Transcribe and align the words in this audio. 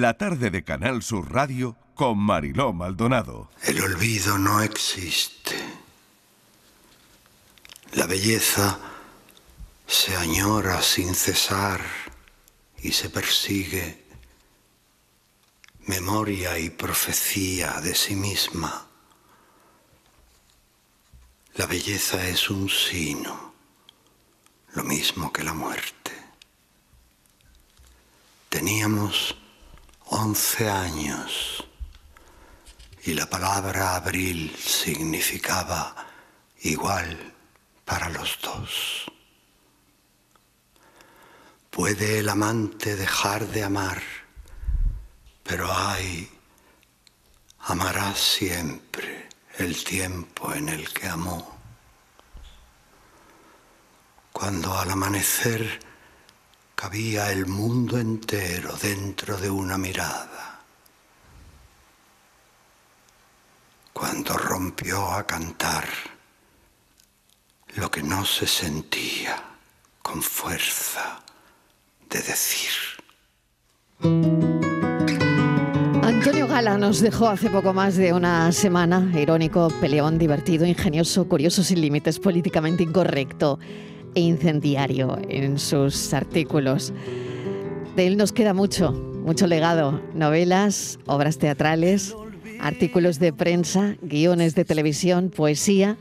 la 0.00 0.16
tarde 0.16 0.50
de 0.50 0.64
Canal 0.64 1.02
Sur 1.02 1.32
Radio 1.32 1.76
con 1.94 2.18
Mariló 2.18 2.72
Maldonado. 2.72 3.50
El 3.62 3.82
olvido 3.82 4.38
no 4.38 4.62
existe. 4.62 5.56
La 7.92 8.06
belleza 8.06 8.78
se 9.86 10.16
añora 10.16 10.80
sin 10.82 11.14
cesar 11.14 11.80
y 12.82 12.92
se 12.92 13.10
persigue 13.10 14.04
memoria 15.86 16.58
y 16.58 16.70
profecía 16.70 17.80
de 17.80 17.94
sí 17.94 18.16
misma. 18.16 18.86
La 21.54 21.66
belleza 21.66 22.26
es 22.26 22.50
un 22.50 22.68
sino, 22.68 23.54
lo 24.72 24.82
mismo 24.82 25.32
que 25.32 25.44
la 25.44 25.52
muerte. 25.52 26.12
Teníamos 28.48 29.36
once 30.06 30.68
años 30.68 31.64
y 33.04 33.14
la 33.14 33.26
palabra 33.26 33.96
abril 33.96 34.54
significaba 34.56 35.94
igual 36.62 37.34
para 37.84 38.08
los 38.08 38.38
dos. 38.42 39.04
Puede 41.70 42.20
el 42.20 42.28
amante 42.28 42.96
dejar 42.96 43.46
de 43.48 43.64
amar, 43.64 44.02
pero 45.42 45.68
ay, 45.70 46.30
amará 47.58 48.14
siempre 48.14 49.28
el 49.58 49.82
tiempo 49.84 50.52
en 50.54 50.68
el 50.68 50.92
que 50.92 51.08
amó. 51.08 51.58
Cuando 54.32 54.76
al 54.76 54.90
amanecer 54.90 55.80
cabía 56.74 57.30
el 57.30 57.46
mundo 57.46 57.98
entero 57.98 58.74
dentro 58.80 59.36
de 59.36 59.50
una 59.50 59.78
mirada. 59.78 60.60
Cuando 63.92 64.36
rompió 64.36 65.10
a 65.12 65.24
cantar 65.24 65.86
lo 67.76 67.90
que 67.90 68.02
no 68.02 68.24
se 68.24 68.46
sentía 68.46 69.42
con 70.02 70.22
fuerza 70.22 71.20
de 72.10 72.20
decir. 72.20 72.70
Antonio 76.02 76.46
Gala 76.46 76.76
nos 76.76 77.00
dejó 77.00 77.28
hace 77.28 77.50
poco 77.50 77.72
más 77.72 77.96
de 77.96 78.12
una 78.12 78.52
semana, 78.52 79.10
irónico, 79.18 79.68
peleón, 79.80 80.18
divertido, 80.18 80.66
ingenioso, 80.66 81.28
curioso, 81.28 81.62
sin 81.62 81.80
límites, 81.80 82.18
políticamente 82.18 82.82
incorrecto 82.82 83.58
e 84.14 84.20
incendiario 84.20 85.18
en 85.28 85.58
sus 85.58 86.12
artículos. 86.14 86.92
De 87.96 88.06
él 88.06 88.16
nos 88.16 88.32
queda 88.32 88.54
mucho, 88.54 88.92
mucho 88.92 89.46
legado, 89.46 90.00
novelas, 90.14 90.98
obras 91.06 91.38
teatrales, 91.38 92.14
artículos 92.60 93.18
de 93.18 93.32
prensa, 93.32 93.96
guiones 94.02 94.54
de 94.54 94.64
televisión, 94.64 95.30
poesía 95.30 95.96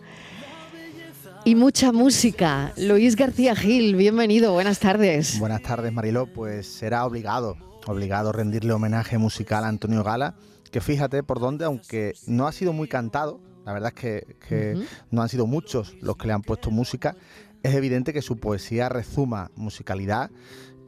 y 1.45 1.55
mucha 1.55 1.91
música. 1.91 2.73
Luis 2.77 3.15
García 3.15 3.55
Gil, 3.55 3.95
bienvenido, 3.95 4.53
buenas 4.53 4.79
tardes. 4.79 5.39
Buenas 5.39 5.61
tardes, 5.61 5.91
Mariló. 5.91 6.27
Pues 6.27 6.67
será 6.67 7.05
obligado, 7.05 7.57
obligado 7.85 8.31
rendirle 8.31 8.73
homenaje 8.73 9.17
musical 9.17 9.65
a 9.65 9.67
Antonio 9.67 10.03
Gala, 10.03 10.35
que 10.71 10.81
fíjate 10.81 11.21
por 11.23 11.39
dónde, 11.39 11.65
aunque 11.65 12.13
no 12.27 12.47
ha 12.47 12.51
sido 12.51 12.73
muy 12.73 12.87
cantado, 12.87 13.41
la 13.65 13.73
verdad 13.73 13.93
es 13.95 14.25
que, 14.47 14.85
no 15.11 15.21
han 15.21 15.29
sido 15.29 15.47
muchos 15.47 15.95
los 16.01 16.17
que 16.17 16.27
le 16.27 16.33
han 16.33 16.41
puesto 16.41 16.71
música, 16.71 17.15
es 17.63 17.73
evidente 17.73 18.13
que 18.13 18.21
su 18.21 18.37
poesía 18.37 18.89
rezuma 18.89 19.49
musicalidad 19.55 20.29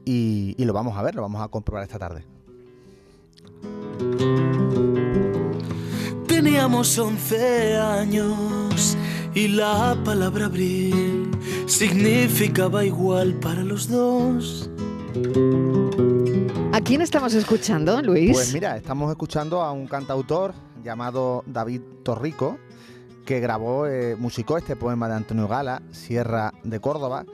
y, 0.03 0.55
lo 0.59 0.73
vamos 0.73 0.95
a 0.97 1.01
ver, 1.01 1.15
lo 1.15 1.23
vamos 1.23 1.41
a 1.41 1.47
comprobar 1.47 1.83
esta 1.83 1.97
tarde. 1.97 2.25
Teníamos 6.27 6.99
11 6.99 7.77
años 7.77 8.97
y 9.33 9.47
la 9.47 9.97
palabra 10.03 10.45
abril 10.45 11.31
significaba 11.65 12.85
igual 12.85 13.33
para 13.35 13.64
los 13.64 13.89
dos. 13.89 14.69
¿A 16.73 16.81
quién 16.81 17.02
estamos 17.02 17.33
escuchando, 17.33 18.02
Luis? 18.02 18.33
Pues 18.33 18.53
mira, 18.53 18.75
estamos 18.75 19.09
escuchando 19.09 19.61
a 19.61 19.71
un 19.71 19.87
cantautor 19.87 20.53
llamado 20.83 21.43
David 21.47 21.81
Torrico, 22.03 22.59
que 23.25 23.39
grabó, 23.39 23.87
eh, 23.87 24.15
musicó 24.17 24.58
este 24.58 24.75
poema 24.75 25.08
de 25.09 25.15
Antonio 25.15 25.47
Gala, 25.47 25.81
Sierra 25.91 26.53
de 26.63 26.80
Córdoba. 26.80 27.25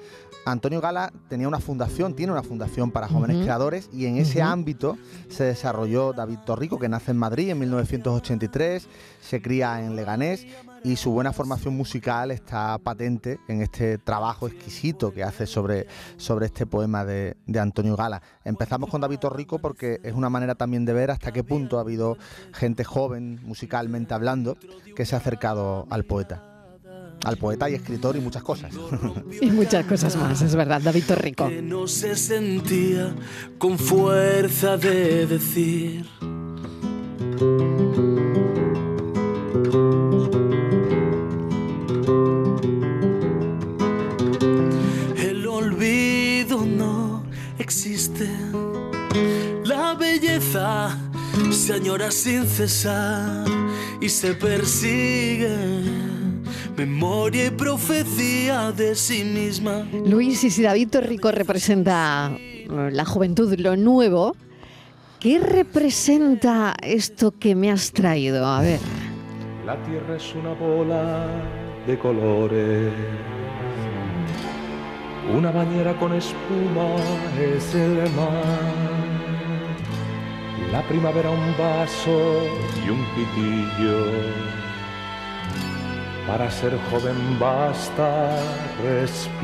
Antonio 0.45 0.81
Gala 0.81 1.13
tenía 1.29 1.47
una 1.47 1.59
fundación, 1.59 2.15
tiene 2.15 2.31
una 2.31 2.41
fundación 2.41 2.89
para 2.89 3.07
jóvenes 3.07 3.43
creadores 3.43 3.89
y 3.93 4.07
en 4.07 4.17
ese 4.17 4.41
ámbito 4.41 4.97
se 5.29 5.43
desarrolló 5.43 6.13
David 6.13 6.39
Torrico, 6.45 6.79
que 6.79 6.89
nace 6.89 7.11
en 7.11 7.17
Madrid 7.17 7.49
en 7.49 7.59
1983, 7.59 8.87
se 9.21 9.41
cría 9.41 9.85
en 9.85 9.95
Leganés 9.95 10.47
y 10.83 10.95
su 10.95 11.11
buena 11.11 11.31
formación 11.31 11.75
musical 11.75 12.31
está 12.31 12.77
patente 12.79 13.39
en 13.47 13.61
este 13.61 13.97
trabajo 13.97 14.47
exquisito 14.47 15.13
que 15.13 15.23
hace 15.23 15.45
sobre, 15.45 15.87
sobre 16.17 16.47
este 16.47 16.65
poema 16.65 17.05
de, 17.05 17.35
Antonio 17.59 17.95
Gala. 17.95 18.21
Empezamos 18.43 18.89
con 18.89 19.01
David 19.01 19.19
Torrico 19.19 19.59
porque 19.59 19.99
es 20.03 20.13
una 20.13 20.29
manera 20.29 20.55
también 20.55 20.85
de 20.85 20.93
ver 20.93 21.11
hasta 21.11 21.31
qué 21.31 21.43
punto 21.43 21.77
ha 21.77 21.81
habido 21.81 22.17
gente 22.53 22.83
joven, 22.83 23.39
musicalmente 23.43 24.13
hablando, 24.13 24.57
que 24.95 25.05
se 25.05 25.15
ha 25.15 25.19
acercado 25.19 25.87
al 25.89 26.05
poeta 26.05 26.47
al 27.23 27.37
poeta 27.37 27.69
y 27.69 27.75
escritor 27.75 28.15
y 28.15 28.19
muchas 28.19 28.41
cosas. 28.41 28.73
Y 29.41 29.51
muchas 29.51 29.85
cosas 29.85 30.15
más, 30.15 30.41
es 30.41 30.55
verdad, 30.55 30.81
David 30.81 31.03
Torrico. 31.07 31.47
Que 31.47 31.61
no 31.61 31.87
se 31.87 32.15
sentía 32.15 33.15
con 33.59 33.77
fuerza 33.77 34.77
de 34.77 35.27
decir. 35.27 36.07
Existe. 47.71 48.27
La 49.63 49.93
belleza 49.93 50.97
se 51.51 51.73
añora 51.73 52.11
sin 52.11 52.45
cesar 52.45 53.45
y 54.01 54.09
se 54.09 54.33
persigue. 54.33 55.55
Memoria 56.75 57.45
y 57.45 57.51
profecía 57.51 58.73
de 58.73 58.93
sí 58.93 59.23
misma. 59.23 59.87
Luis, 60.05 60.43
y 60.43 60.49
si 60.49 60.61
David 60.63 60.89
Torrico 60.89 61.31
representa 61.31 62.31
eh, 62.37 62.67
la 62.91 63.05
juventud, 63.05 63.57
lo 63.57 63.77
nuevo, 63.77 64.35
¿qué 65.21 65.39
representa 65.39 66.75
esto 66.81 67.31
que 67.39 67.55
me 67.55 67.71
has 67.71 67.93
traído? 67.93 68.45
A 68.45 68.61
ver. 68.61 68.79
La 69.65 69.81
tierra 69.83 70.17
es 70.17 70.35
una 70.35 70.53
bola 70.53 71.25
de 71.87 71.97
colores 71.97 72.91
una 75.29 75.51
bañera 75.51 75.93
con 75.93 76.13
espuma 76.13 76.95
es 77.39 77.75
el 77.75 78.09
mar. 78.11 79.01
La 80.71 80.81
primavera 80.83 81.29
un 81.29 81.55
vaso 81.57 82.43
y 82.85 82.89
un 82.89 83.03
pitillo 83.15 84.05
para 86.27 86.49
ser 86.49 86.77
joven 86.89 87.39
basta 87.39 88.37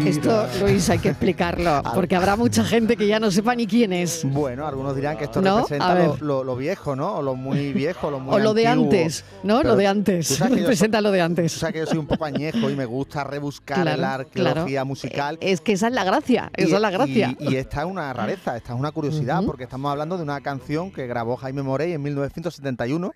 Esto, 0.05 0.47
Luis, 0.61 0.89
hay 0.89 0.97
que 0.97 1.09
explicarlo, 1.09 1.83
porque 1.93 2.15
habrá 2.15 2.35
mucha 2.35 2.63
gente 2.63 2.97
que 2.97 3.07
ya 3.07 3.19
no 3.19 3.29
sepa 3.29 3.53
ni 3.55 3.67
quién 3.67 3.93
es. 3.93 4.25
Bueno, 4.25 4.65
algunos 4.65 4.95
dirán 4.95 5.15
que 5.17 5.25
esto 5.25 5.41
representa 5.41 6.17
lo, 6.21 6.55
viejo, 6.55 6.95
¿no? 6.95 7.17
O 7.17 7.21
lo 7.21 7.35
muy 7.35 7.71
viejo, 7.71 8.09
lo 8.09 8.19
muy 8.19 8.33
O 8.35 8.39
lo 8.39 8.53
de 8.53 8.65
antes, 8.65 9.23
¿no? 9.43 9.61
lo 9.61 9.75
de 9.75 9.85
antes. 9.85 10.39
Representa 10.39 11.01
lo 11.01 11.11
de 11.11 11.21
antes. 11.21 11.53
Tú 11.53 11.59
sabes 11.59 11.73
que 11.73 11.79
yo 11.81 11.85
soy 11.85 11.97
un 11.99 12.07
poco 12.07 12.25
añejo 12.25 12.69
y 12.69 12.75
me 12.75 12.85
gusta 12.85 13.23
rebuscar 13.23 13.97
la 13.97 14.15
arqueología 14.15 14.83
musical. 14.83 15.37
Es 15.39 15.61
que 15.61 15.73
esa 15.73 15.87
es 15.87 15.93
la 15.93 16.03
gracia, 16.03 16.49
esa 16.55 16.75
es 16.75 16.81
la 16.81 16.89
gracia. 16.89 17.35
Y, 17.39 17.55
esta 17.55 17.81
es 17.81 17.87
una 17.87 18.11
rareza, 18.13 18.57
esta 18.57 18.73
es 18.73 18.79
una 18.79 18.91
curiosidad, 18.91 19.43
porque 19.45 19.65
estamos 19.65 19.91
hablando 19.91 20.17
de 20.17 20.23
una 20.23 20.41
canción 20.41 20.91
que 20.91 21.05
grabó 21.05 21.37
Jaime 21.37 21.61
Morey 21.61 21.93
en 21.93 22.01
1971, 22.01 23.13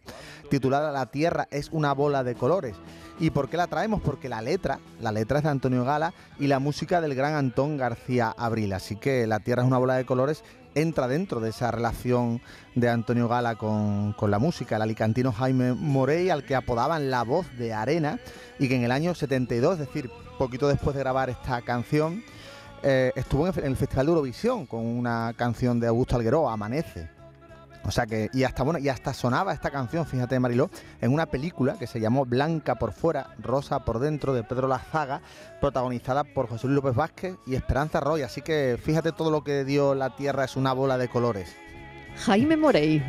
titulada 0.50 0.92
La 0.92 1.08
Tierra 1.08 1.48
es 1.52 1.70
una 1.72 1.94
bola 1.94 2.24
de 2.24 2.36
colores. 2.36 2.76
¿Y 3.20 3.30
por 3.30 3.50
qué 3.50 3.58
la 3.58 3.68
traemos? 3.68 4.02
Porque 4.02 4.30
la 4.30 4.42
letra, 4.42 4.80
la 5.00 5.12
letra 5.12 5.38
es 5.38 5.44
de 5.44 5.50
Antonio 5.52 5.86
Gala 5.86 6.11
y 6.40 6.48
la 6.48 6.60
música 6.60 7.02
del 7.02 7.16
gran 7.16 7.36
Antón 7.36 7.78
García 7.78 8.34
Abril. 8.38 8.74
Así 8.74 8.96
que 8.96 9.28
La 9.28 9.40
Tierra 9.40 9.64
es 9.64 9.68
una 9.68 9.78
bola 9.78 9.96
de 9.96 10.06
colores 10.06 10.44
entra 10.76 11.08
dentro 11.08 11.40
de 11.40 11.50
esa 11.50 11.72
relación 11.72 12.42
de 12.76 12.90
Antonio 12.90 13.28
Gala 13.28 13.56
con, 13.56 14.16
la 14.28 14.40
música, 14.40 14.78
el 14.78 14.82
alicantino 14.82 15.32
Jaime 15.32 15.74
Morey, 15.74 16.30
al 16.30 16.44
que 16.46 16.56
apodaban 16.56 17.12
la 17.12 17.24
voz 17.24 17.48
de 17.58 17.74
arena, 17.74 18.20
y 18.60 18.68
que 18.68 18.76
en 18.76 18.84
el 18.84 18.92
año 18.92 19.14
72, 19.14 19.74
es 19.74 19.88
decir, 19.88 20.10
poquito 20.38 20.68
después 20.68 20.96
de 20.96 21.02
grabar 21.02 21.30
esta 21.30 21.62
canción, 21.62 22.24
eh, 22.84 23.12
estuvo 23.16 23.48
en 23.48 23.66
el 23.66 23.76
Festival 23.76 24.06
de 24.06 24.12
Eurovisión 24.12 24.66
con 24.66 24.86
una 24.86 25.34
canción 25.36 25.80
de 25.80 25.88
Augusto 25.88 26.16
Alguero, 26.16 26.50
Amanece. 26.50 27.21
O 27.84 27.92
sea 27.92 28.06
que, 28.06 28.30
y 28.34 28.44
hasta 28.44 28.64
bueno, 28.64 28.80
y 28.80 28.90
hasta 28.90 29.14
sonaba 29.14 29.54
esta 29.54 29.72
canción, 29.72 30.06
fíjate 30.06 30.40
Mariló, 30.40 30.70
en 31.02 31.14
una 31.14 31.26
película 31.26 31.78
que 31.80 31.88
se 31.88 32.00
llamó 32.00 32.26
Blanca 32.26 32.76
por 32.76 32.94
fuera, 32.94 33.36
Rosa 33.40 33.84
por 33.86 34.00
dentro, 34.00 34.34
de 34.34 34.44
Pedro 34.44 34.68
Lazaga, 34.68 35.22
protagonizada 35.60 36.24
por 36.24 36.48
José 36.48 36.68
Luis 36.68 36.76
López 36.76 36.96
Vázquez 36.96 37.36
y 37.46 37.56
Esperanza 37.56 38.00
Roy. 38.00 38.22
Así 38.22 38.42
que 38.42 38.80
fíjate 38.82 39.12
todo 39.12 39.32
lo 39.32 39.44
que 39.44 39.66
dio 39.66 39.96
la 39.96 40.16
tierra 40.16 40.46
es 40.46 40.56
una 40.56 40.74
bola 40.74 40.98
de 40.98 41.10
colores. 41.10 41.56
Jaime 42.18 42.58
Morey. 42.58 43.02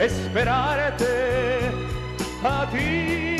Esperarte 0.00 1.04
a 2.42 2.68
ti. 2.70 3.36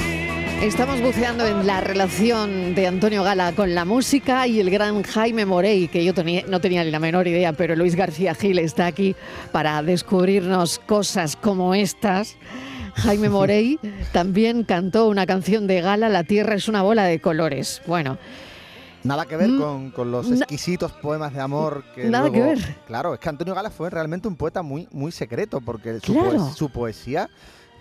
Estamos 0.62 1.00
buceando 1.00 1.46
en 1.46 1.66
la 1.66 1.80
relación 1.80 2.74
de 2.74 2.86
Antonio 2.86 3.22
Gala 3.22 3.52
con 3.52 3.74
la 3.74 3.86
música 3.86 4.46
y 4.46 4.60
el 4.60 4.68
gran 4.68 5.02
Jaime 5.02 5.46
Morey, 5.46 5.88
que 5.88 6.04
yo 6.04 6.12
no 6.48 6.60
tenía 6.60 6.84
ni 6.84 6.90
la 6.90 6.98
menor 6.98 7.26
idea, 7.26 7.54
pero 7.54 7.74
Luis 7.76 7.96
García 7.96 8.34
Gil 8.34 8.58
está 8.58 8.84
aquí 8.84 9.16
para 9.52 9.82
descubrirnos 9.82 10.78
cosas 10.78 11.34
como 11.34 11.74
estas. 11.74 12.36
Jaime 12.96 13.28
Morey 13.30 13.78
también 14.12 14.64
cantó 14.64 15.08
una 15.08 15.24
canción 15.24 15.66
de 15.66 15.80
Gala, 15.80 16.10
La 16.10 16.24
Tierra 16.24 16.56
es 16.56 16.68
una 16.68 16.82
bola 16.82 17.04
de 17.04 17.20
colores. 17.20 17.80
Bueno, 17.86 18.18
Nada 19.02 19.24
que 19.24 19.36
ver 19.36 19.48
mm, 19.48 19.92
con, 19.92 20.10
los 20.10 20.30
exquisitos 20.30 20.92
poemas 20.92 21.32
de 21.32 21.40
amor 21.40 21.84
que 21.94 22.04
Nada 22.08 22.30
que 22.30 22.40
ver. 22.40 22.76
Claro, 22.86 23.14
es 23.14 23.20
que 23.20 23.28
Antonio 23.28 23.54
Gala 23.54 23.70
fue 23.70 23.88
realmente 23.88 24.28
un 24.28 24.36
poeta 24.36 24.62
muy, 24.62 24.88
muy 24.92 25.10
secreto, 25.10 25.60
porque 25.60 26.00
su, 26.00 26.70
poesía 26.70 27.30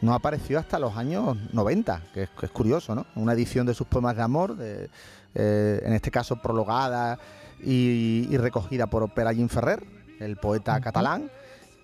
no 0.01 0.13
apareció 0.13 0.60
hasta 0.60 0.80
los 0.80 0.95
años 0.95 1.38
90, 1.51 2.04
que 2.13 2.24
es, 2.24 2.50
curioso, 2.51 2.95
¿no? 2.95 3.06
Una 3.16 3.33
edición 3.33 3.66
de 3.66 3.74
sus 3.74 3.86
poemas 3.88 4.16
de 4.16 4.21
amor, 4.21 4.56
de, 4.56 4.89
eh, 5.36 5.81
en 5.83 5.94
este 5.94 6.10
caso 6.10 6.38
prologada 6.38 7.19
y, 7.62 8.36
recogida 8.38 8.88
por 8.88 9.13
Perallín 9.13 9.50
Ferrer, 9.50 9.86
el 10.19 10.38
poeta 10.38 10.80
catalán, 10.80 11.30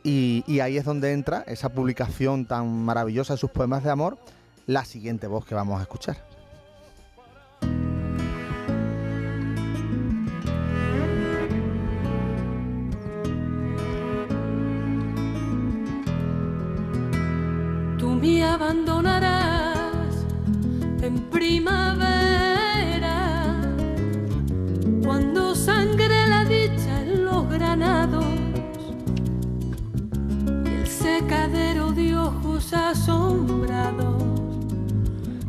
y, 0.04 0.44
y 0.48 0.62
ahí 0.62 0.78
es 0.78 0.86
donde 0.86 1.12
entra 1.12 1.44
esa 1.48 1.70
publicación 1.70 2.46
tan 2.46 2.86
maravillosa 2.86 3.34
de 3.34 3.38
sus 3.38 3.50
poemas 3.50 3.84
de 3.84 3.90
amor, 3.90 4.18
la 4.66 4.86
siguiente 4.86 5.28
voz 5.28 5.46
que 5.46 5.56
vamos 5.56 5.80
a 5.80 5.82
escuchar. 5.82 6.35
Abandonarás 18.56 20.16
en 21.02 21.20
primavera, 21.30 21.92
cuando 25.04 25.54
sangre 25.54 26.28
la 26.30 26.46
dicha 26.46 27.02
en 27.02 27.26
los 27.26 27.50
granados 27.50 28.24
y 30.66 30.70
el 30.70 30.88
secadero 30.88 31.92
de 31.92 32.16
ojos 32.16 32.72
asombrados 32.72 34.24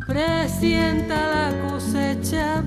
presienta 0.05 1.17
la 1.35 1.71
cosecha 1.71 2.65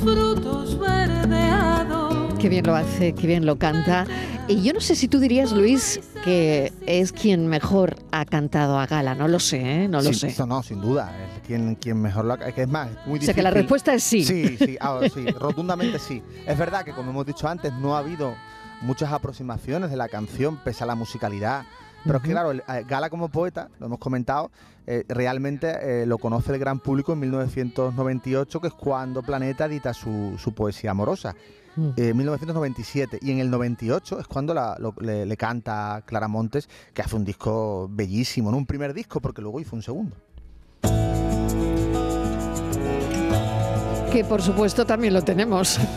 frutos 0.00 0.78
verdeados. 0.78 2.38
Qué 2.38 2.48
bien 2.48 2.66
lo 2.66 2.74
hace, 2.74 3.12
qué 3.12 3.26
bien 3.26 3.44
lo 3.44 3.56
canta. 3.56 4.06
Y 4.48 4.62
yo 4.62 4.72
no 4.72 4.80
sé 4.80 4.96
si 4.96 5.08
tú 5.08 5.20
dirías, 5.20 5.52
Luis, 5.52 6.00
que 6.24 6.72
es 6.86 7.12
quien 7.12 7.46
mejor 7.46 7.96
ha 8.10 8.24
cantado 8.24 8.78
a 8.78 8.86
Gala. 8.86 9.14
No 9.14 9.28
lo 9.28 9.38
sé, 9.38 9.84
¿eh? 9.84 9.88
No 9.88 10.00
lo 10.00 10.12
sé. 10.12 10.28
Eso 10.28 10.46
no, 10.46 10.62
sin 10.62 10.80
duda. 10.80 11.12
Es 11.36 11.46
quien, 11.46 11.74
quien 11.76 12.00
mejor 12.00 12.24
lo 12.24 12.32
ha 12.32 12.36
Es 12.36 12.54
que 12.54 12.62
es 12.62 12.68
más, 12.68 12.88
muy 13.06 13.18
difícil. 13.18 13.22
O 13.22 13.24
sea 13.26 13.34
que 13.34 13.42
la 13.42 13.50
respuesta 13.50 13.94
es 13.94 14.02
sí. 14.02 14.24
Sí, 14.24 14.56
sí, 14.56 14.76
ahora 14.80 15.08
sí, 15.08 15.26
rotundamente 15.26 15.98
sí. 15.98 16.22
Es 16.46 16.58
verdad 16.58 16.84
que, 16.84 16.92
como 16.92 17.10
hemos 17.10 17.26
dicho 17.26 17.46
antes, 17.46 17.72
no 17.74 17.94
ha 17.94 17.98
habido 17.98 18.34
muchas 18.80 19.12
aproximaciones 19.12 19.90
de 19.90 19.96
la 19.96 20.08
canción, 20.08 20.56
pese 20.64 20.84
a 20.84 20.86
la 20.86 20.94
musicalidad. 20.94 21.64
Pero 22.04 22.16
es 22.16 22.22
que, 22.22 22.30
claro, 22.30 22.52
eh, 22.52 22.62
Gala 22.88 23.10
como 23.10 23.28
poeta, 23.28 23.68
lo 23.78 23.86
hemos 23.86 23.98
comentado, 23.98 24.50
eh, 24.86 25.04
realmente 25.08 26.02
eh, 26.02 26.06
lo 26.06 26.18
conoce 26.18 26.52
el 26.52 26.58
gran 26.58 26.80
público 26.80 27.12
en 27.12 27.20
1998, 27.20 28.60
que 28.60 28.68
es 28.68 28.74
cuando 28.74 29.22
Planeta 29.22 29.66
edita 29.66 29.92
su, 29.92 30.52
poesía 30.54 30.92
amorosa. 30.92 31.34
Mm. 31.76 31.90
En 31.96 32.16
1997 32.16 33.20
y 33.22 33.30
en 33.30 33.38
el 33.38 33.50
98 33.50 34.18
es 34.18 34.26
cuando 34.26 34.54
le, 35.00 35.36
canta 35.36 36.02
Clara 36.04 36.26
Montes, 36.26 36.68
que 36.92 37.02
hace 37.02 37.14
un 37.14 37.24
disco 37.24 37.88
bellísimo, 37.90 38.50
no 38.50 38.56
un 38.56 38.66
primer 38.66 38.92
disco, 38.92 39.20
porque 39.20 39.40
luego 39.40 39.60
hizo 39.60 39.76
un 39.76 39.82
segundo. 39.82 40.16
Que 44.10 44.24
por 44.24 44.42
supuesto 44.42 44.84
también 44.84 45.14
lo 45.14 45.22
tenemos. 45.22 45.78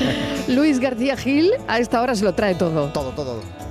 Luis 0.48 0.80
García 0.80 1.16
Gil 1.16 1.52
a 1.68 1.78
esta 1.78 2.00
hora 2.00 2.14
se 2.14 2.24
lo 2.24 2.34
trae 2.34 2.54
todo. 2.54 2.90
Todo, 2.92 3.10
todo. 3.10 3.65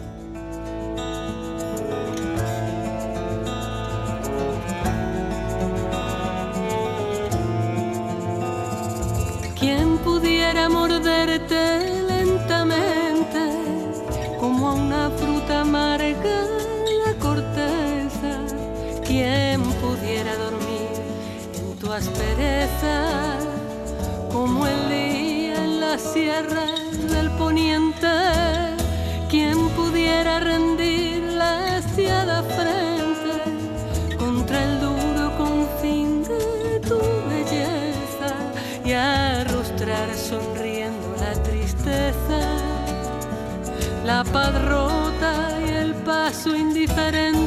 Morderte 10.69 12.03
lentamente 12.07 13.41
como 14.39 14.69
a 14.69 14.73
una 14.73 15.09
fruta 15.09 15.61
amarga 15.61 16.47
la 17.05 17.13
corteza. 17.19 18.31
Quien 19.03 19.61
pudiera 19.83 20.35
dormir 20.35 20.93
en 21.55 21.77
tu 21.77 21.91
aspereza 21.91 23.37
como 24.31 24.65
el 24.67 24.89
día 24.89 25.63
en 25.63 25.79
la 25.79 25.97
sierra 25.97 26.65
del 27.09 27.29
poniente. 27.31 28.07
Quien 29.29 29.69
pudiera 29.69 30.39
rendir 30.39 31.23
la 31.23 31.77
estiada 31.77 32.43
la 44.05 44.23
paz 44.23 44.53
rota 44.65 45.49
y 45.65 45.69
el 45.69 45.95
paso 45.95 46.55
indiferente. 46.55 47.44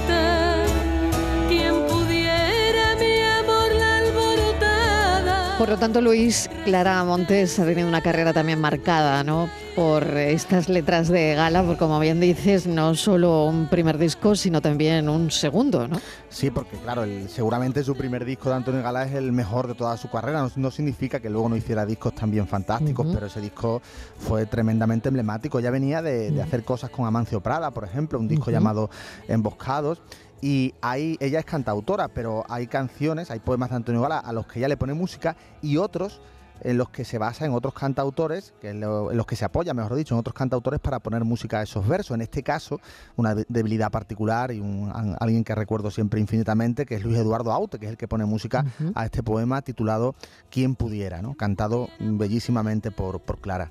Por 5.59 5.69
lo 5.69 5.77
tanto, 5.77 6.00
Luis, 6.00 6.49
Clara 6.65 7.03
Montes 7.03 7.59
ha 7.59 7.65
tenido 7.65 7.88
una 7.88 8.00
carrera 8.00 8.33
también 8.33 8.61
marcada, 8.61 9.25
¿no? 9.25 9.50
por 9.79 10.05
estas 10.17 10.69
letras 10.69 11.07
de 11.07 11.37
gala, 11.37 11.62
porque 11.62 11.79
como 11.79 12.00
bien 12.00 12.19
dices, 12.19 12.67
no 12.67 12.97
solo 12.97 13.45
un 13.45 13.69
primer 13.69 13.97
disco, 13.97 14.35
sino 14.35 14.61
también 14.61 15.09
un 15.09 15.31
segundo, 15.31 15.87
¿no? 15.87 16.00
Sí, 16.29 16.50
porque 16.50 16.77
claro, 16.79 17.05
seguramente 17.29 17.85
su 17.85 17.95
primer 17.95 18.25
disco 18.25 18.49
de 18.49 18.57
Antonio 18.57 18.83
Gala 18.83 19.05
es 19.05 19.15
el 19.15 19.31
mejor 19.31 19.69
de 19.69 19.77
toda 19.77 19.97
su 19.97 20.11
carrera. 20.11 20.49
No, 20.57 20.71
significa 20.73 21.21
que 21.21 21.31
luego 21.31 21.49
no 21.49 21.57
hiciera 21.57 21.87
discos 21.87 22.12
también 22.12 22.49
fantásticos, 22.49 23.07
pero 23.15 23.27
ese 23.27 23.41
disco 23.41 23.81
fue 24.19 24.47
tremendamente 24.47 25.11
emblemático. 25.11 25.61
Ya 25.61 25.71
venía 25.71 26.03
de, 26.03 26.43
hacer 26.43 26.65
cosas 26.65 26.91
con 26.91 27.07
Amancio 27.07 27.41
Prada, 27.41 27.71
por 27.71 27.85
ejemplo, 27.85 28.19
un 28.19 28.27
disco 28.27 28.50
llamado 28.50 28.91
Emboscados. 29.29 30.03
Y 30.40 30.75
ahí 30.80 31.16
ella 31.21 31.40
es 31.40 31.45
cantautora, 31.45 32.09
pero 32.09 32.45
hay 32.49 32.66
canciones, 32.66 33.30
hay 33.30 33.40
poemas 33.40 33.71
de 33.71 33.76
Antonio 33.76 34.00
Gala 34.00 34.18
a 34.18 34.33
los 34.33 34.47
que 34.47 34.61
ella 34.61 34.68
le 34.68 34.76
pone 34.76 34.95
música 34.95 35.37
y 35.62 35.76
otros 35.78 36.21
en 36.62 36.76
los 36.76 36.90
que 36.90 37.04
se 37.04 37.18
basa 37.18 37.45
en 37.45 37.52
otros 37.52 37.75
cantautores, 37.75 38.52
que 38.61 38.71
en, 38.71 38.80
los 38.80 39.26
que 39.26 39.37
se 39.37 39.45
apoya, 39.45 39.75
mejor 39.75 39.95
dicho, 39.95 40.14
en 40.14 40.21
otros 40.21 40.35
cantautores 40.35 40.80
para 40.80 40.99
poner 40.99 41.25
música 41.25 41.61
a 41.61 41.62
esos 41.62 41.87
versos. 41.87 42.14
En 42.14 42.23
este 42.23 42.42
caso, 42.42 42.80
una 43.16 43.35
debilidad 43.35 43.90
particular 43.90 44.52
y 44.52 44.61
un, 44.61 44.90
alguien 45.21 45.45
que 45.45 45.54
recuerdo 45.54 45.90
siempre 45.90 46.21
infinitamente, 46.21 46.87
que 46.87 46.97
es 46.97 47.04
Luis 47.04 47.18
Eduardo 47.18 47.52
Aute, 47.52 47.78
que 47.78 47.87
es 47.87 47.90
el 47.90 47.97
que 47.97 48.09
pone 48.09 48.25
música 48.25 48.64
a 48.95 49.04
este 49.04 49.23
poema 49.23 49.62
titulado 49.62 50.14
Quien 50.50 50.75
pudiera, 50.75 51.23
¿no? 51.23 51.35
cantado 51.35 51.88
bellísimamente 52.00 52.90
por, 52.90 53.21
por 53.21 53.38
Clara. 53.40 53.71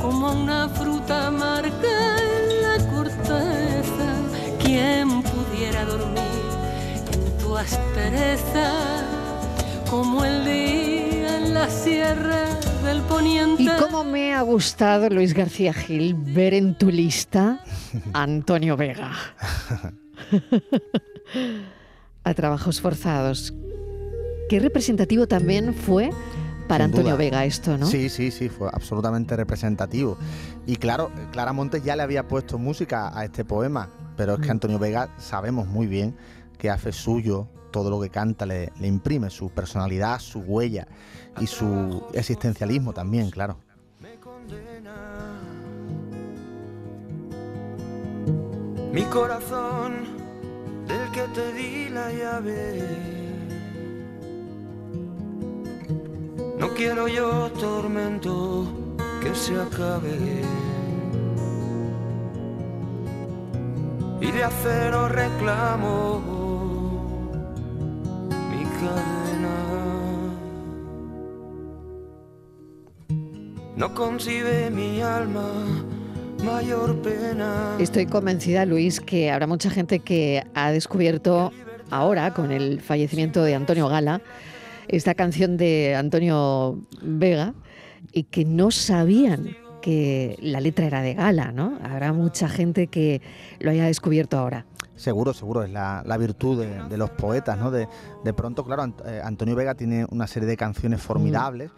Como 0.00 0.32
una 0.32 0.68
fruta 0.68 0.93
aspereza 7.64 9.04
como 9.90 10.24
el 10.24 10.44
día 10.44 11.38
en 11.38 11.54
la 11.54 11.68
sierra 11.68 12.44
del 12.84 13.00
poniente. 13.02 13.62
Y 13.62 13.68
cómo 13.80 14.04
me 14.04 14.34
ha 14.34 14.42
gustado, 14.42 15.08
Luis 15.08 15.32
García 15.34 15.72
Gil, 15.72 16.14
ver 16.14 16.54
en 16.54 16.76
tu 16.76 16.90
lista 16.90 17.60
a 18.12 18.22
Antonio 18.22 18.76
Vega. 18.76 19.12
a 22.24 22.34
trabajos 22.34 22.80
forzados. 22.80 23.54
Qué 24.48 24.60
representativo 24.60 25.26
también 25.26 25.74
fue 25.74 26.10
para 26.68 26.84
Sin 26.84 26.92
Antonio 26.92 27.12
duda. 27.12 27.16
Vega 27.16 27.44
esto, 27.46 27.78
¿no? 27.78 27.86
Sí, 27.86 28.08
sí, 28.10 28.30
sí, 28.30 28.48
fue 28.48 28.68
absolutamente 28.72 29.36
representativo. 29.36 30.18
Y 30.66 30.76
claro, 30.76 31.10
Clara 31.32 31.52
Montes 31.52 31.82
ya 31.82 31.96
le 31.96 32.02
había 32.02 32.28
puesto 32.28 32.58
música 32.58 33.16
a 33.18 33.24
este 33.24 33.44
poema, 33.44 33.88
pero 34.16 34.34
es 34.34 34.40
que 34.40 34.48
Mm. 34.48 34.50
Antonio 34.50 34.78
Vega 34.78 35.08
sabemos 35.18 35.66
muy 35.66 35.86
bien 35.86 36.14
que 36.64 36.70
hace 36.70 36.92
suyo 36.92 37.46
todo 37.70 37.90
lo 37.90 38.00
que 38.00 38.08
canta, 38.08 38.46
le, 38.46 38.72
le 38.80 38.88
imprime 38.88 39.28
su 39.28 39.50
personalidad, 39.50 40.18
su 40.18 40.38
huella 40.38 40.88
y 41.38 41.46
su 41.46 42.02
existencialismo 42.14 42.94
también, 42.94 43.30
claro. 43.30 43.58
Mi 48.94 49.02
corazón, 49.02 50.06
del 50.86 51.10
que 51.10 51.24
te 51.34 51.52
di 51.52 51.90
la 51.90 52.10
llave. 52.10 52.88
No 56.58 56.68
quiero 56.70 57.08
yo 57.08 57.52
tormento 57.60 58.66
que 59.20 59.34
se 59.34 59.60
acabe. 59.60 60.40
Y 64.22 64.30
de 64.30 64.44
acero 64.44 65.08
reclamo 65.10 66.33
No 73.76 73.92
concibe 73.92 74.70
mi 74.70 75.00
alma 75.00 75.46
mayor 76.44 76.96
pena. 77.02 77.76
Estoy 77.80 78.06
convencida, 78.06 78.64
Luis, 78.64 79.00
que 79.00 79.30
habrá 79.30 79.46
mucha 79.46 79.68
gente 79.68 79.98
que 79.98 80.44
ha 80.54 80.70
descubierto 80.70 81.52
ahora, 81.90 82.32
con 82.32 82.52
el 82.52 82.80
fallecimiento 82.80 83.42
de 83.42 83.54
Antonio 83.54 83.88
Gala, 83.88 84.20
esta 84.88 85.14
canción 85.14 85.56
de 85.56 85.94
Antonio 85.96 86.78
Vega 87.02 87.54
y 88.12 88.24
que 88.24 88.44
no 88.44 88.70
sabían 88.70 89.56
que 89.84 90.36
la 90.40 90.60
letra 90.62 90.86
era 90.86 91.02
de 91.02 91.12
Gala, 91.12 91.52
¿no? 91.52 91.78
Habrá 91.84 92.14
mucha 92.14 92.48
gente 92.48 92.86
que 92.86 93.20
lo 93.60 93.70
haya 93.70 93.84
descubierto 93.84 94.38
ahora. 94.38 94.64
Seguro, 94.96 95.34
seguro, 95.34 95.62
es 95.62 95.70
la, 95.70 96.02
la 96.06 96.16
virtud 96.16 96.58
de, 96.62 96.88
de 96.88 96.96
los 96.96 97.10
poetas, 97.10 97.58
¿no? 97.58 97.70
De, 97.70 97.86
de 98.24 98.32
pronto, 98.32 98.64
claro, 98.64 98.84
Ant- 98.84 99.02
eh, 99.04 99.20
Antonio 99.22 99.54
Vega 99.54 99.74
tiene 99.74 100.06
una 100.10 100.26
serie 100.26 100.48
de 100.48 100.56
canciones 100.56 101.02
formidables, 101.02 101.70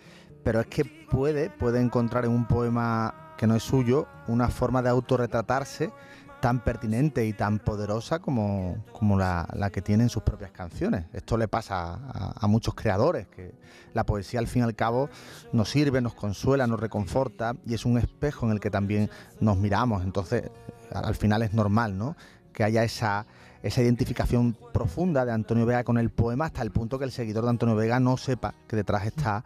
pero 0.44 0.60
es 0.60 0.66
que 0.66 0.84
puede, 0.84 1.50
puede 1.50 1.80
encontrar 1.80 2.26
en 2.26 2.30
un 2.30 2.46
poema 2.46 3.25
que 3.36 3.46
no 3.46 3.54
es 3.56 3.62
suyo 3.62 4.06
una 4.28 4.48
forma 4.48 4.82
de 4.82 4.88
autorretratarse 4.88 5.92
tan 6.40 6.60
pertinente 6.60 7.26
y 7.26 7.32
tan 7.32 7.58
poderosa 7.58 8.18
como, 8.18 8.84
como 8.92 9.18
la, 9.18 9.48
la 9.54 9.70
que 9.70 9.82
tiene 9.82 10.04
en 10.04 10.08
sus 10.10 10.22
propias 10.22 10.50
canciones. 10.50 11.06
Esto 11.12 11.36
le 11.36 11.48
pasa 11.48 11.94
a, 11.94 12.34
a 12.38 12.46
muchos 12.46 12.74
creadores, 12.74 13.26
que 13.26 13.54
la 13.94 14.04
poesía 14.04 14.40
al 14.40 14.46
fin 14.46 14.62
y 14.62 14.64
al 14.66 14.74
cabo 14.74 15.08
nos 15.52 15.70
sirve, 15.70 16.00
nos 16.00 16.14
consuela, 16.14 16.66
nos 16.66 16.78
reconforta 16.78 17.56
y 17.64 17.74
es 17.74 17.84
un 17.84 17.98
espejo 17.98 18.46
en 18.46 18.52
el 18.52 18.60
que 18.60 18.70
también 18.70 19.10
nos 19.40 19.56
miramos. 19.56 20.04
Entonces, 20.04 20.50
al 20.92 21.14
final 21.14 21.42
es 21.42 21.52
normal, 21.52 21.96
¿no? 21.96 22.16
Que 22.52 22.64
haya 22.64 22.84
esa, 22.84 23.26
esa 23.62 23.82
identificación 23.82 24.56
profunda 24.72 25.24
de 25.24 25.32
Antonio 25.32 25.66
Vega 25.66 25.84
con 25.84 25.98
el 25.98 26.10
poema 26.10 26.46
hasta 26.46 26.62
el 26.62 26.70
punto 26.70 26.98
que 26.98 27.06
el 27.06 27.12
seguidor 27.12 27.44
de 27.44 27.50
Antonio 27.50 27.76
Vega 27.76 27.98
no 27.98 28.16
sepa 28.16 28.54
que 28.68 28.76
detrás 28.76 29.06
está 29.06 29.44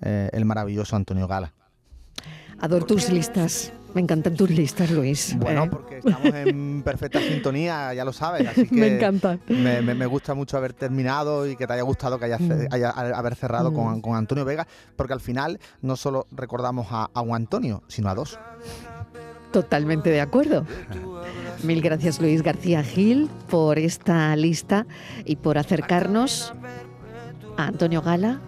eh, 0.00 0.30
el 0.32 0.44
maravilloso 0.46 0.96
Antonio 0.96 1.28
Gala. 1.28 1.52
Adoro 2.60 2.86
tus 2.86 3.08
listas. 3.10 3.72
Me 3.94 4.00
encantan 4.00 4.34
tus 4.36 4.48
listas, 4.50 4.88
Luis. 4.92 5.34
Bueno, 5.36 5.64
¿eh? 5.64 5.68
porque 5.68 5.98
estamos 5.98 6.32
en 6.32 6.82
perfecta 6.84 7.20
sintonía, 7.20 7.92
ya 7.92 8.04
lo 8.04 8.12
sabes, 8.12 8.46
así 8.46 8.68
que 8.68 8.74
Me 8.76 8.96
encantan. 8.96 9.40
Me, 9.48 9.82
me- 9.82 9.94
me 9.94 10.06
gusta 10.06 10.32
mucho 10.34 10.56
haber 10.56 10.74
terminado 10.74 11.44
y 11.48 11.56
que 11.56 11.66
te 11.66 11.72
haya 11.72 11.82
gustado 11.82 12.16
que 12.18 12.26
haya, 12.26 12.38
ce- 12.38 12.44
Mm. 12.68 12.72
haya- 12.72 12.90
haber 12.90 13.34
cerrado 13.34 13.72
Mm. 13.72 13.74
con, 13.74 14.00
con 14.00 14.14
Antonio 14.16 14.44
Vega, 14.44 14.66
porque 14.94 15.12
al 15.12 15.20
final 15.20 15.58
no 15.82 15.96
solo 15.96 16.26
recordamos 16.30 16.86
a, 16.90 17.10
a 17.12 17.20
un 17.20 17.34
Antonio, 17.34 17.82
sino 17.88 18.08
a 18.10 18.14
dos. 18.14 18.38
Totalmente 19.50 20.10
de 20.10 20.20
acuerdo. 20.20 20.64
Mil 21.64 21.82
gracias 21.82 22.20
Luis 22.20 22.42
García 22.42 22.84
Gil 22.84 23.28
por 23.48 23.78
esta 23.80 24.36
lista 24.36 24.86
y 25.24 25.34
por 25.36 25.58
acercarnos 25.58 26.54
a 27.56 27.66
Antonio 27.66 28.00
Gala 28.02 28.38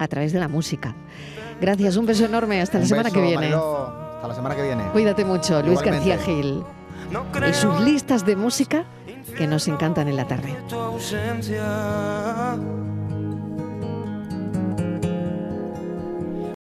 a 0.00 0.08
través 0.08 0.32
de 0.32 0.40
la 0.40 0.48
música. 0.48 0.96
Gracias, 1.60 1.96
un 1.96 2.06
beso 2.06 2.24
enorme. 2.24 2.60
Hasta 2.60 2.78
la 2.78 2.82
Un 2.84 2.88
semana 2.88 3.10
que 3.10 3.20
viene. 3.20 3.36
Mariló. 3.36 3.86
Hasta 4.16 4.28
la 4.28 4.34
semana 4.34 4.56
que 4.56 4.62
viene. 4.62 4.84
Cuídate 4.92 5.24
mucho, 5.24 5.60
Luis 5.62 5.80
Igualmente. 5.80 6.08
García 6.10 6.18
Gil. 6.34 6.62
No 7.10 7.24
Y 7.48 7.54
sus 7.54 7.80
listas 7.80 8.24
de 8.26 8.36
música 8.36 8.84
que 9.36 9.46
nos 9.46 9.68
encantan 9.68 10.08
en 10.08 10.16
la 10.16 10.26
tarde. 10.26 10.56
tu 10.68 10.76
ausencia. 10.76 12.56